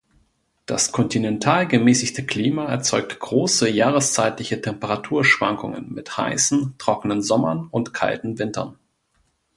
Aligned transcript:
Das 0.65 0.91
kontinental-gemäßigte 0.93 2.25
Klima 2.25 2.65
erzeugt 2.65 3.19
große 3.19 3.69
jahreszeitliche 3.69 4.59
Temperaturschwankungen 4.59 5.93
mit 5.93 6.17
heißen, 6.17 6.73
trockenen 6.79 7.21
Sommern 7.21 7.67
und 7.69 7.93
kalten 7.93 8.39
Wintern. 8.39 8.79